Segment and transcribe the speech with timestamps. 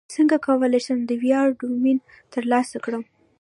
[0.15, 1.97] څنګه کولی شم د وړیا ډومین
[2.33, 3.03] ترلاسه کړم